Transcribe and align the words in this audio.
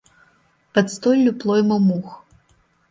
Пад 0.77 0.85
столлю 0.95 1.31
плойма 1.45 1.77
мух. 1.89 2.07